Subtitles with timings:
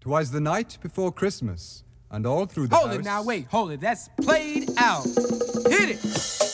[0.00, 2.98] Twas the night before Christmas, and all through the Hold house...
[3.00, 3.80] it now, wait, hold it.
[3.80, 5.04] That's played out.
[5.04, 6.47] Hit it.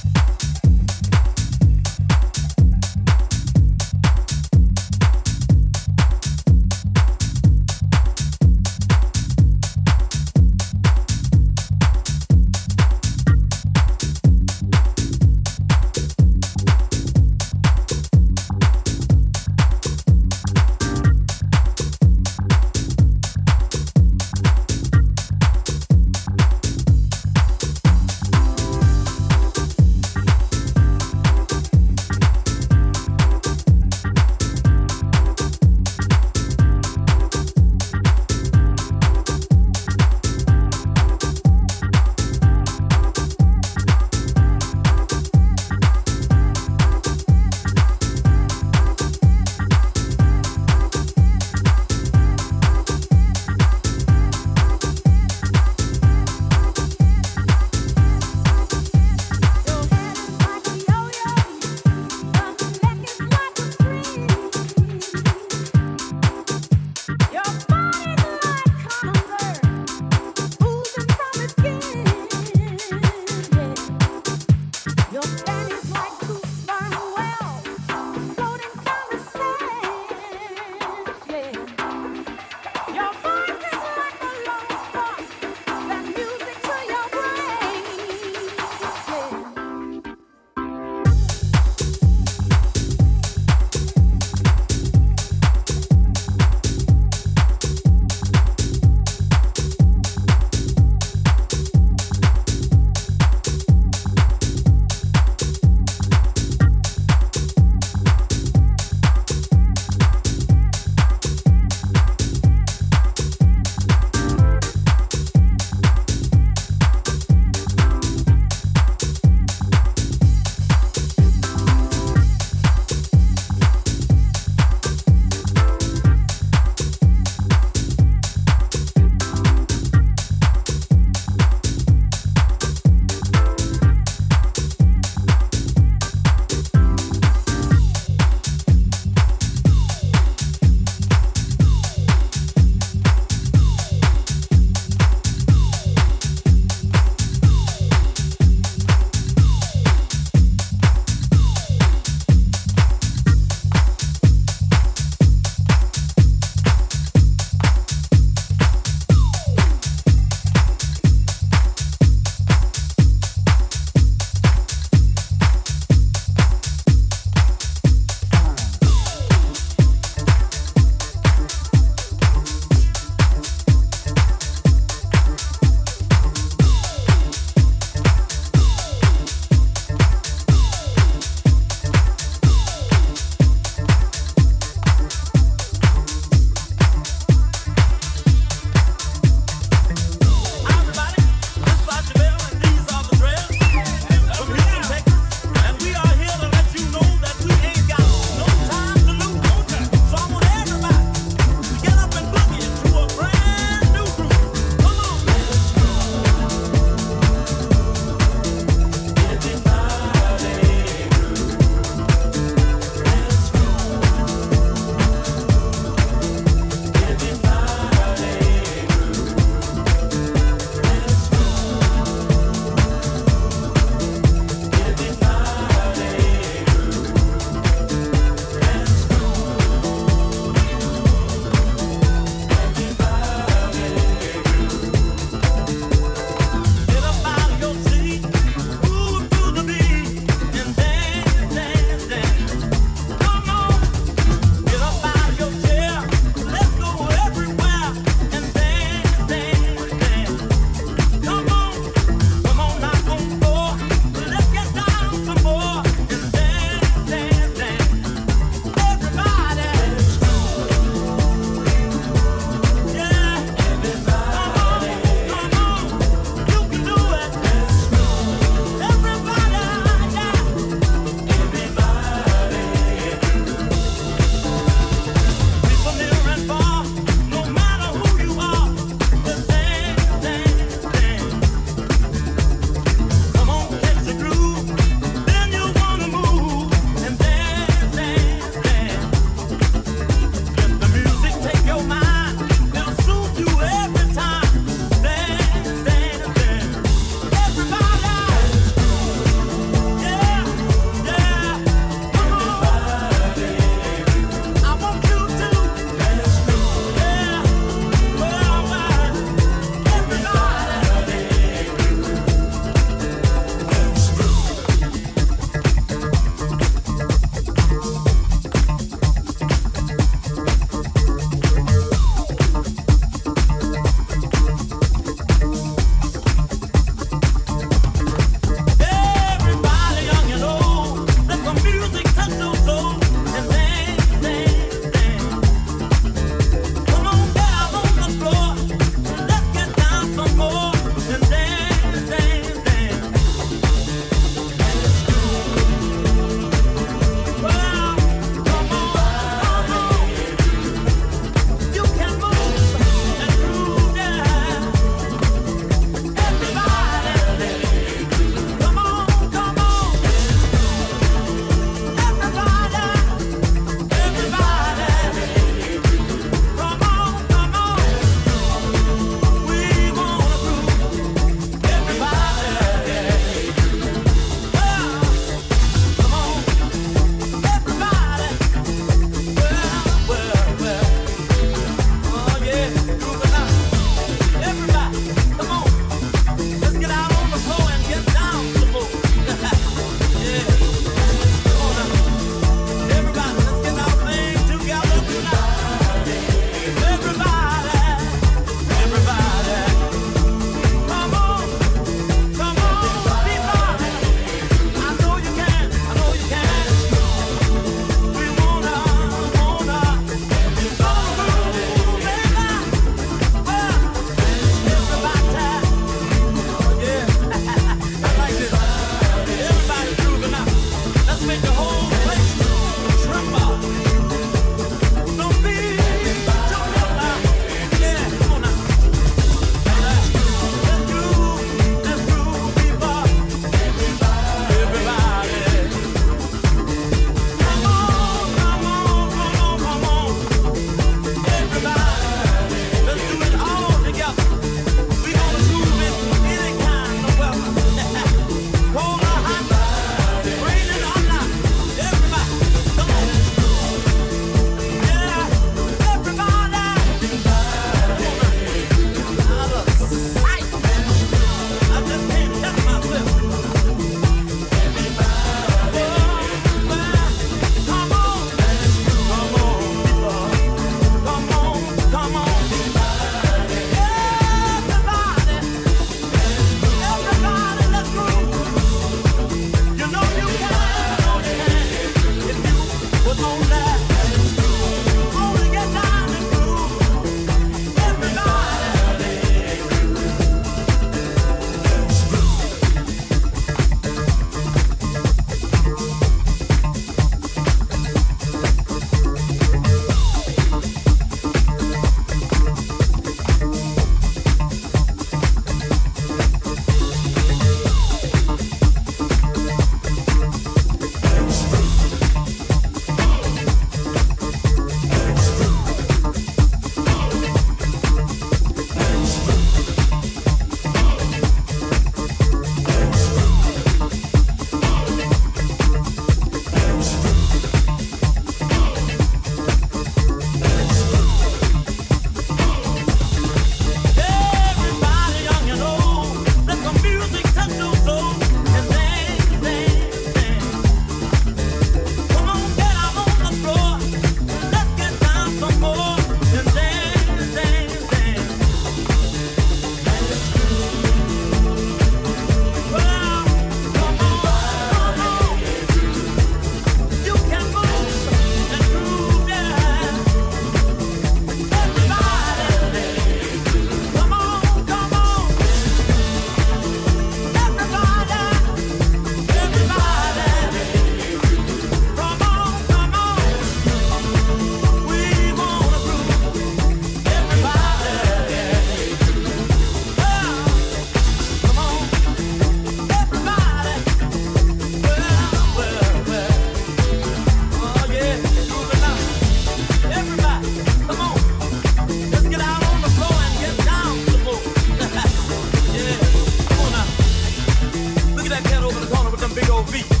[599.69, 600.00] Beat.